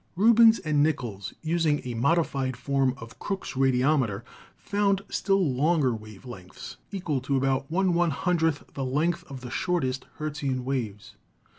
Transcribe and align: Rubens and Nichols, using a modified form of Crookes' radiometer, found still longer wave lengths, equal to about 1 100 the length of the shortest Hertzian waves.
Rubens 0.15 0.57
and 0.57 0.81
Nichols, 0.81 1.35
using 1.43 1.79
a 1.83 1.93
modified 1.93 2.57
form 2.57 2.95
of 2.97 3.19
Crookes' 3.19 3.53
radiometer, 3.53 4.23
found 4.57 5.03
still 5.09 5.53
longer 5.53 5.93
wave 5.93 6.25
lengths, 6.25 6.77
equal 6.91 7.21
to 7.21 7.37
about 7.37 7.69
1 7.69 7.93
100 7.93 8.61
the 8.73 8.83
length 8.83 9.23
of 9.29 9.41
the 9.41 9.51
shortest 9.51 10.07
Hertzian 10.17 10.63
waves. 10.65 11.13